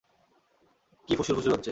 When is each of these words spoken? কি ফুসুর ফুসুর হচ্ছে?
কি 1.09 1.13
ফুসুর 1.17 1.35
ফুসুর 1.37 1.51
হচ্ছে? 1.53 1.69